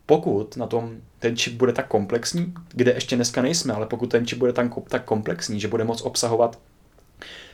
pokud 0.05 0.57
na 0.57 0.67
tom 0.67 0.97
ten 1.19 1.37
čip 1.37 1.53
bude 1.53 1.73
tak 1.73 1.87
komplexní, 1.87 2.53
kde 2.73 2.91
ještě 2.91 3.15
dneska 3.15 3.41
nejsme, 3.41 3.73
ale 3.73 3.85
pokud 3.85 4.11
ten 4.11 4.27
čip 4.27 4.39
bude 4.39 4.53
tak, 4.53 4.67
tak 4.87 5.03
komplexní, 5.03 5.59
že 5.59 5.67
bude 5.67 5.83
moct 5.83 6.01
obsahovat 6.01 6.59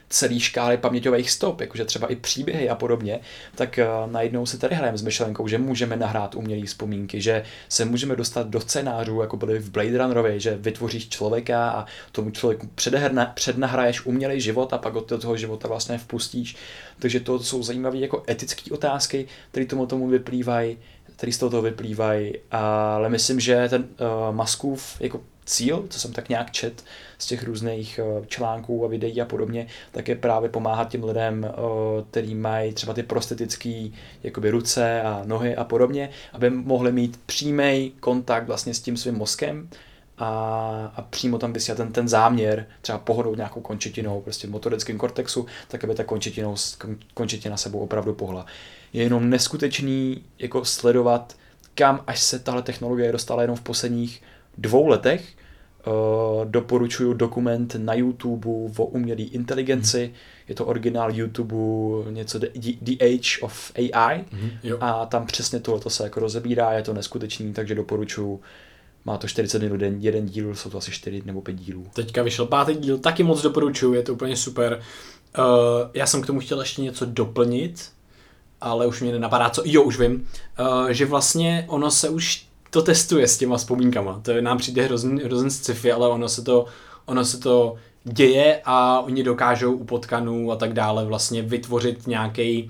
celý 0.10 0.40
škály 0.40 0.78
paměťových 0.78 1.32
stop, 1.32 1.62
jakože 1.62 1.86
třeba 1.86 2.08
i 2.08 2.16
příběhy 2.16 2.70
a 2.70 2.76
podobně, 2.76 3.20
tak 3.56 3.80
uh, 3.80 4.12
najednou 4.12 4.46
se 4.46 4.58
tady 4.58 4.76
hrajeme 4.76 4.98
s 4.98 5.02
myšlenkou, 5.02 5.48
že 5.48 5.58
můžeme 5.58 5.96
nahrát 5.96 6.36
umělé 6.36 6.66
vzpomínky, 6.66 7.22
že 7.22 7.44
se 7.70 7.86
můžeme 7.86 8.16
dostat 8.16 8.48
do 8.48 8.60
scénářů, 8.60 9.22
jako 9.22 9.38
byly 9.38 9.60
v 9.60 9.70
Blade 9.72 9.98
Runnerovi, 9.98 10.40
že 10.40 10.58
vytvoříš 10.58 11.10
člověka 11.10 11.70
a 11.70 11.86
tomu 12.12 12.32
člověku 12.32 12.68
předhrna, 12.76 13.26
přednahraješ 13.26 14.06
umělý 14.06 14.42
život 14.42 14.74
a 14.74 14.78
pak 14.78 14.96
od 14.96 15.22
toho 15.22 15.38
života 15.38 15.68
vlastně 15.68 15.98
vpustíš. 15.98 16.56
Takže 17.00 17.20
to 17.20 17.40
jsou 17.40 17.64
zajímavé 17.64 17.98
jako 17.98 18.24
etické 18.30 18.72
otázky, 18.72 19.28
které 19.52 19.66
tomu 19.66 19.86
tomu 19.86 20.08
vyplývají, 20.08 20.78
které 21.20 21.32
z 21.32 21.38
toho 21.38 21.62
vyplývají, 21.62 22.34
ale 22.52 23.10
myslím, 23.10 23.40
že 23.40 23.70
ten 23.70 23.82
uh, 23.82 24.36
Maskův 24.36 24.96
jako 25.00 25.22
cíl, 25.46 25.86
co 25.90 26.00
jsem 26.00 26.14
tak 26.14 26.30
nějak 26.30 26.52
čet 26.52 26.84
z 27.18 27.26
těch 27.26 27.44
různých 27.44 28.00
eh, 28.00 28.26
článků 28.28 28.86
a 28.86 28.88
videí 28.88 29.22
a 29.22 29.26
podobně, 29.26 29.68
tak 29.92 30.08
je 30.08 30.16
právě 30.16 30.50
pomáhat 30.50 30.90
těm 30.90 31.04
lidem, 31.04 31.46
eh, 31.46 31.52
který 32.12 32.36
mají 32.36 32.74
třeba 32.74 32.94
ty 32.94 33.04
prostetické 33.04 33.88
jakoby 34.24 34.50
ruce 34.50 35.02
a 35.02 35.22
nohy 35.26 35.56
a 35.56 35.64
podobně, 35.64 36.10
aby 36.34 36.50
mohli 36.50 36.92
mít 36.92 37.20
přímý 37.26 37.92
kontakt 38.00 38.48
vlastně 38.48 38.74
s 38.74 38.82
tím 38.82 38.98
svým 38.98 39.16
mozkem, 39.16 39.70
a, 40.18 40.30
a 40.96 41.02
přímo 41.02 41.38
tam 41.38 41.54
vysílat 41.54 41.78
ten, 41.78 41.92
ten 41.92 42.08
záměr, 42.08 42.66
třeba 42.82 42.98
pohodou 42.98 43.36
nějakou 43.36 43.62
končetinou, 43.62 44.22
prostě 44.22 44.48
v 44.48 44.52
motorickém 44.52 44.98
kortexu, 44.98 45.46
tak 45.68 45.84
aby 45.84 45.96
ta 45.96 46.04
končetina 47.14 47.58
sebou 47.58 47.80
opravdu 47.80 48.14
pohla. 48.14 48.46
Je 48.94 49.04
jenom 49.04 49.30
neskutečný 49.30 50.24
jako 50.40 50.66
sledovat, 50.66 51.36
kam 51.76 52.04
až 52.08 52.20
se 52.20 52.40
tahle 52.40 52.62
technologie 52.62 53.12
dostala 53.12 53.42
jenom 53.42 53.58
v 53.58 53.62
posledních 53.62 54.22
dvou 54.58 54.88
letech 54.88 55.24
Uh, 55.88 56.46
doporučuju 56.46 57.14
dokument 57.14 57.76
na 57.78 57.94
YouTube 57.94 58.50
o 58.78 58.86
umělé 58.86 59.22
inteligenci. 59.22 60.08
Mm. 60.08 60.14
Je 60.48 60.56
to 60.56 60.66
originál 60.66 61.12
YouTube, 61.12 61.56
něco 62.12 62.40
The, 62.40 62.48
The 62.82 62.92
Age 63.06 63.42
of 63.42 63.72
AI. 63.76 64.26
Jo. 64.64 64.78
A 64.82 65.06
tam 65.06 65.26
přesně 65.26 65.60
tohle 65.60 65.82
se 65.88 66.04
jako 66.04 66.20
rozebírá, 66.20 66.74
je 66.74 66.82
to 66.82 66.94
neskutečný, 66.94 67.54
takže 67.54 67.76
doporučuju. 67.76 68.42
Má 69.06 69.18
to 69.18 69.28
40 69.28 69.62
minut 69.62 69.82
jeden, 69.82 69.98
jeden 70.02 70.26
díl, 70.26 70.56
jsou 70.56 70.70
to 70.70 70.78
asi 70.78 70.92
4 70.92 71.22
nebo 71.26 71.42
5 71.42 71.56
dílů. 71.56 71.88
Teďka 71.94 72.24
vyšel 72.24 72.46
pátý 72.46 72.76
díl, 72.76 72.98
taky 72.98 73.24
moc 73.24 73.42
doporučuju, 73.42 73.94
je 73.94 74.04
to 74.04 74.14
úplně 74.14 74.36
super. 74.36 74.80
Uh, 75.38 75.44
já 75.94 76.06
jsem 76.06 76.22
k 76.22 76.28
tomu 76.28 76.40
chtěl 76.40 76.60
ještě 76.60 76.82
něco 76.82 77.06
doplnit, 77.06 77.92
ale 78.62 78.88
už 78.88 79.02
mě 79.02 79.12
nenapadá, 79.12 79.50
co, 79.50 79.62
jo, 79.66 79.84
už 79.84 80.00
vím, 80.00 80.28
uh, 80.60 80.90
že 80.90 81.06
vlastně 81.06 81.66
ono 81.68 81.92
se 81.92 82.10
už 82.10 82.46
to 82.70 82.82
testuje 82.82 83.28
s 83.28 83.38
těma 83.38 83.58
vzpomínkama. 83.58 84.20
To 84.24 84.42
nám 84.42 84.58
přijde 84.58 84.84
hrozný, 84.84 85.22
hrozný 85.24 85.52
sci-fi, 85.52 85.92
ale 85.92 86.10
ono 86.10 86.30
se 86.30 86.42
to, 86.42 86.66
ono 87.06 87.26
se 87.26 87.40
to 87.40 87.76
děje 88.04 88.62
a 88.66 89.00
oni 89.00 89.24
dokážou 89.24 89.74
u 89.74 89.84
potkanů 89.84 90.52
a 90.52 90.56
tak 90.56 90.74
dále 90.74 91.06
vlastně 91.06 91.42
vytvořit 91.42 92.08
nějaký 92.08 92.64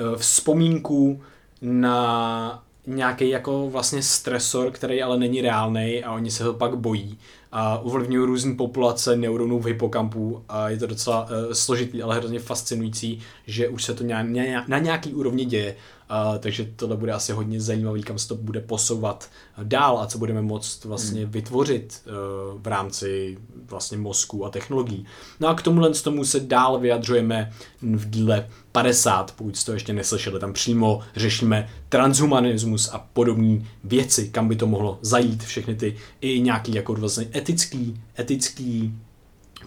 uh, 0.00 0.16
vzpomínku 0.16 1.22
na 1.62 2.62
nějaký 2.86 3.28
jako 3.28 3.70
vlastně 3.70 4.02
stresor, 4.02 4.70
který 4.70 5.02
ale 5.02 5.18
není 5.18 5.40
reálný 5.40 6.04
a 6.04 6.12
oni 6.12 6.30
se 6.30 6.44
ho 6.44 6.54
pak 6.54 6.76
bojí 6.76 7.18
a 7.52 7.78
ovlivňují 7.78 8.26
různé 8.26 8.54
populace 8.54 9.16
neuronů 9.16 9.58
v 9.58 9.66
hypokampu 9.66 10.44
a 10.48 10.68
je 10.68 10.76
to 10.76 10.86
docela 10.86 11.22
uh, 11.22 11.52
složitý, 11.52 12.02
ale 12.02 12.16
hrozně 12.16 12.40
fascinující, 12.40 13.20
že 13.46 13.68
už 13.68 13.84
se 13.84 13.94
to 13.94 14.04
nějak, 14.04 14.68
na 14.68 14.78
nějaký 14.78 15.14
úrovni 15.14 15.44
děje 15.44 15.76
Uh, 16.10 16.38
takže 16.38 16.68
tohle 16.76 16.96
bude 16.96 17.12
asi 17.12 17.32
hodně 17.32 17.60
zajímavý, 17.60 18.02
kam 18.02 18.18
se 18.18 18.28
to 18.28 18.34
bude 18.34 18.60
posouvat 18.60 19.30
dál 19.62 19.98
a 19.98 20.06
co 20.06 20.18
budeme 20.18 20.42
moct 20.42 20.84
vlastně 20.84 21.22
hmm. 21.22 21.30
vytvořit 21.30 22.02
uh, 22.06 22.62
v 22.62 22.66
rámci 22.66 23.38
vlastně 23.66 23.98
mozku 23.98 24.46
a 24.46 24.50
technologií. 24.50 25.06
No 25.40 25.48
a 25.48 25.54
k 25.54 25.62
tomuhle 25.62 25.94
z 25.94 26.02
tomu 26.02 26.24
se 26.24 26.40
dál 26.40 26.78
vyjadřujeme 26.78 27.52
v 27.82 28.10
díle 28.10 28.48
50, 28.72 29.34
pokud 29.36 29.56
jste 29.56 29.66
to 29.66 29.72
ještě 29.72 29.92
neslyšeli. 29.92 30.40
Tam 30.40 30.52
přímo 30.52 31.00
řešíme 31.16 31.68
transhumanismus 31.88 32.88
a 32.92 32.98
podobné 32.98 33.64
věci, 33.84 34.28
kam 34.28 34.48
by 34.48 34.56
to 34.56 34.66
mohlo 34.66 34.98
zajít, 35.02 35.44
všechny 35.44 35.74
ty 35.74 35.96
i 36.20 36.40
nějaký 36.40 36.74
jako 36.74 36.94
vlastně 36.94 37.26
etický, 37.34 38.00
etický 38.18 38.94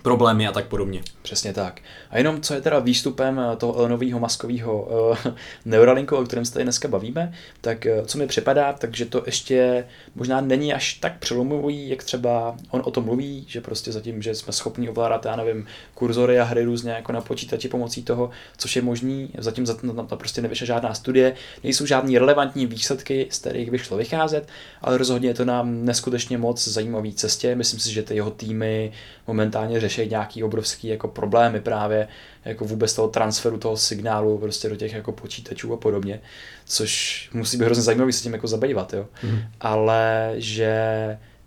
problémy 0.01 0.47
a 0.47 0.51
tak 0.51 0.65
podobně. 0.67 1.01
Přesně 1.21 1.53
tak. 1.53 1.81
A 2.09 2.17
jenom 2.17 2.41
co 2.41 2.53
je 2.53 2.62
teda 2.62 2.79
výstupem 2.79 3.39
eh, 3.39 3.55
toho 3.55 3.88
nového 3.88 4.19
maskového 4.19 4.81
uh, 4.81 5.17
Neuralinku, 5.65 6.15
o 6.15 6.23
kterém 6.23 6.45
se 6.45 6.53
tady 6.53 6.63
dneska 6.63 6.88
bavíme, 6.88 7.33
tak 7.62 7.88
uh, 8.00 8.05
co 8.05 8.17
mi 8.17 8.27
připadá, 8.27 8.73
takže 8.73 9.05
to 9.05 9.23
ještě 9.25 9.88
možná 10.15 10.41
není 10.41 10.73
až 10.73 10.93
tak 10.93 11.19
přelomový, 11.19 11.89
jak 11.89 12.03
třeba 12.03 12.55
on 12.69 12.81
o 12.85 12.91
tom 12.91 13.05
mluví, 13.05 13.45
že 13.47 13.62
prostě 13.62 13.91
zatím, 13.91 14.21
že 14.21 14.35
jsme 14.35 14.53
schopni 14.53 14.89
ovládat, 14.89 15.25
já 15.25 15.35
nevím, 15.35 15.67
kurzory 15.93 16.39
a 16.39 16.43
hry 16.43 16.63
různě 16.63 16.91
jako 16.91 17.12
na 17.12 17.21
počítači 17.21 17.67
pomocí 17.67 18.03
toho, 18.03 18.29
což 18.57 18.75
je 18.75 18.81
možný, 18.81 19.29
zatím 19.38 19.65
za 19.65 19.73
to, 19.73 20.03
to 20.03 20.17
prostě 20.17 20.41
nevyšla 20.41 20.65
žádná 20.67 20.93
studie, 20.93 21.35
nejsou 21.63 21.85
žádný 21.85 22.17
relevantní 22.17 22.65
výsledky, 22.65 23.27
z 23.29 23.39
kterých 23.39 23.71
by 23.71 23.79
šlo 23.79 23.97
vycházet, 23.97 24.47
ale 24.81 24.97
rozhodně 24.97 25.29
je 25.29 25.33
to 25.33 25.45
nám 25.45 25.85
neskutečně 25.85 26.38
moc 26.38 26.67
zajímavý 26.67 27.13
cestě. 27.13 27.55
Myslím 27.55 27.79
si, 27.79 27.93
že 27.93 28.03
ty 28.03 28.15
jeho 28.15 28.31
týmy 28.31 28.91
momentálně 29.27 29.79
řeší 29.90 30.10
nějaký 30.10 30.44
obrovský 30.44 30.88
jako 30.88 31.08
problémy 31.08 31.62
právě 31.62 32.08
jako 32.46 32.66
vůbec 32.66 32.94
toho 32.94 33.08
transferu 33.08 33.58
toho 33.58 33.78
signálu 33.78 34.38
prostě 34.38 34.70
do 34.70 34.75
těch 34.75 34.94
jako 34.94 35.12
počítačů 35.12 35.74
a 35.74 35.78
podobně, 35.78 36.22
což 36.66 37.30
musí 37.34 37.58
být 37.58 37.66
hrozně 37.66 37.84
zajímavý 37.84 38.13
se 38.13 38.24
tím 38.24 38.34
jako 38.34 38.48
zabývat, 38.48 38.94
jo. 38.94 39.06
Mm. 39.24 39.40
Ale 39.62 40.34
že 40.36 40.74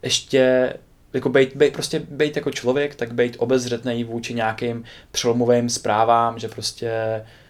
ještě 0.02 0.74
jako 1.12 1.28
bejt, 1.28 1.56
bejt, 1.56 1.72
prostě 1.72 2.02
bejt 2.10 2.36
jako 2.36 2.50
člověk, 2.50 2.94
tak 2.94 3.14
bejt 3.14 3.36
obezřetný 3.38 4.04
vůči 4.04 4.34
nějakým 4.34 4.84
přelomovým 5.10 5.68
zprávám, 5.68 6.38
že 6.38 6.48
prostě 6.48 6.92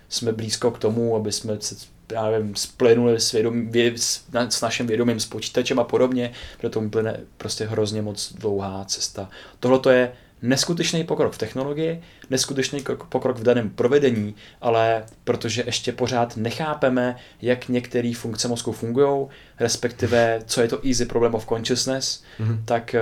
jsme 0.08 0.32
blízko 0.32 0.70
k 0.70 0.78
tomu, 0.78 1.16
aby 1.16 1.32
jsme 1.32 1.56
se 1.60 1.74
já 2.12 2.30
nevím, 2.30 2.56
splynuli 2.56 3.20
s, 3.20 3.32
vědom, 3.32 3.70
vě, 3.70 3.92
s, 3.98 4.24
s 4.48 4.60
naším 4.60 4.86
vědomím, 4.86 5.20
s 5.20 5.26
počítačem 5.26 5.78
a 5.78 5.84
podobně, 5.84 6.32
protože 6.56 6.70
tomu 6.70 6.90
plyne 6.90 7.20
prostě 7.36 7.66
hrozně 7.66 8.02
moc 8.02 8.32
dlouhá 8.32 8.84
cesta. 8.84 9.30
Tohle 9.60 9.78
to 9.78 9.90
je 9.90 10.12
neskutečný 10.42 11.04
pokrok 11.04 11.32
v 11.32 11.38
technologii, 11.38 12.02
neskutečný 12.30 12.84
pokrok 13.08 13.38
v 13.38 13.42
daném 13.42 13.70
provedení, 13.70 14.34
ale 14.60 15.04
protože 15.24 15.62
ještě 15.66 15.92
pořád 15.92 16.36
nechápeme, 16.36 17.16
jak 17.42 17.68
některé 17.68 18.12
funkce 18.16 18.48
mozku 18.48 18.72
fungují, 18.72 19.26
respektive 19.60 20.42
co 20.46 20.60
je 20.60 20.68
to 20.68 20.86
easy 20.86 21.06
problem 21.06 21.34
of 21.34 21.46
consciousness, 21.46 22.22
mm-hmm. 22.40 22.58
tak 22.64 22.96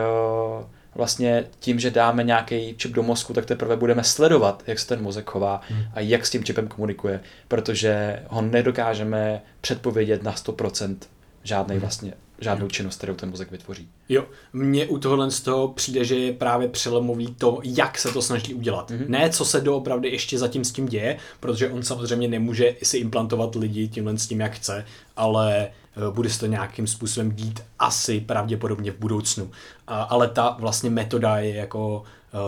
uh, 0.58 0.64
vlastně 0.94 1.44
tím, 1.60 1.80
že 1.80 1.90
dáme 1.90 2.24
nějaký 2.24 2.74
čip 2.76 2.92
do 2.92 3.02
mozku, 3.02 3.32
tak 3.32 3.46
teprve 3.46 3.76
budeme 3.76 4.04
sledovat, 4.04 4.62
jak 4.66 4.78
se 4.78 4.88
ten 4.88 5.02
mozek 5.02 5.30
chová 5.30 5.60
mm. 5.70 5.82
a 5.94 6.00
jak 6.00 6.26
s 6.26 6.30
tím 6.30 6.44
čipem 6.44 6.68
komunikuje, 6.68 7.20
protože 7.48 8.22
ho 8.28 8.42
nedokážeme 8.42 9.42
předpovědět 9.60 10.22
na 10.22 10.32
100% 10.32 10.96
žádný 11.42 11.74
mm. 11.74 11.80
vlastně 11.80 12.12
žádnou 12.38 12.68
činnost, 12.68 12.96
kterou 12.96 13.14
ten 13.14 13.30
mozek 13.30 13.50
vytvoří. 13.50 13.88
Jo, 14.08 14.26
mně 14.52 14.86
u 14.86 14.98
tohohle 14.98 15.30
z 15.30 15.40
toho 15.40 15.68
přijde, 15.68 16.04
že 16.04 16.14
je 16.14 16.32
právě 16.32 16.68
přelomový 16.68 17.34
to, 17.34 17.60
jak 17.64 17.98
se 17.98 18.12
to 18.12 18.22
snaží 18.22 18.54
udělat. 18.54 18.90
Mm-hmm. 18.90 19.08
Ne, 19.08 19.30
co 19.30 19.44
se 19.44 19.60
doopravdy 19.60 20.08
ještě 20.08 20.38
zatím 20.38 20.64
s 20.64 20.72
tím 20.72 20.86
děje, 20.86 21.18
protože 21.40 21.70
on 21.70 21.82
samozřejmě 21.82 22.28
nemůže 22.28 22.76
si 22.82 22.98
implantovat 22.98 23.54
lidi 23.54 23.88
tímhle 23.88 24.18
s 24.18 24.26
tím, 24.26 24.40
jak 24.40 24.52
chce, 24.52 24.86
ale 25.16 25.66
eh, 25.66 25.70
bude 26.10 26.30
se 26.30 26.40
to 26.40 26.46
nějakým 26.46 26.86
způsobem 26.86 27.32
dít 27.32 27.60
asi 27.78 28.20
pravděpodobně 28.20 28.92
v 28.92 28.98
budoucnu. 28.98 29.50
Ale 29.86 30.28
ta 30.28 30.56
vlastně 30.60 30.90
metoda 30.90 31.38
je 31.38 31.54
jako 31.54 32.02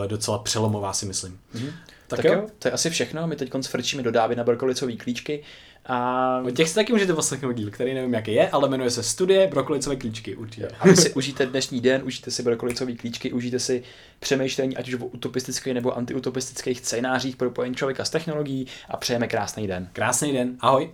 eh, 0.05 0.09
docela 0.09 0.39
přelomová, 0.39 0.93
si 0.93 1.07
myslím. 1.07 1.39
Mm-hmm. 1.55 1.73
Tak, 2.09 2.17
tak 2.17 2.25
jo. 2.25 2.33
jo, 2.33 2.47
to 2.59 2.69
je 2.69 2.73
asi 2.73 2.91
všechno. 2.91 3.27
My 3.27 3.37
teď 3.37 3.53
frčíme 3.69 4.03
do 4.03 4.11
dávy 4.11 4.37
na 4.37 4.45
brokolicový 4.45 4.97
klíčky 4.97 5.43
a 5.87 6.41
o 6.47 6.51
těch 6.51 6.69
si 6.69 6.75
taky 6.75 6.93
můžete 6.93 7.15
poslechnout 7.15 7.53
díl, 7.53 7.71
který 7.71 7.95
nevím, 7.95 8.15
jaký 8.15 8.33
je, 8.33 8.51
ale 8.51 8.69
jmenuje 8.69 8.91
se 8.91 9.03
Studie 9.03 9.47
brokolicové 9.47 9.97
klíčky. 9.97 10.37
Určitě. 10.37 10.69
A 10.81 10.89
vy 10.89 10.97
si 10.97 11.13
užijte 11.13 11.47
dnešní 11.47 11.81
den, 11.81 12.03
užijte 12.05 12.31
si 12.31 12.43
brokolicové 12.43 12.93
klíčky, 12.93 13.33
užijte 13.33 13.59
si 13.59 13.83
přemýšlení, 14.21 14.77
ať 14.77 14.89
už 14.89 15.01
o 15.01 15.07
utopistických 15.07 15.75
nebo 15.75 15.97
antiutopistických 15.97 16.79
scénářích 16.79 17.37
propojení 17.37 17.75
člověka 17.75 18.05
s 18.05 18.11
technologií 18.11 18.67
a 18.89 18.97
přejeme 18.97 19.29
krásný 19.29 19.67
den. 19.67 19.89
Krásný 19.93 20.33
den, 20.33 20.57
ahoj. 20.61 20.91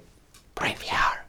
Brain 0.54 0.76
VR. 0.76 1.21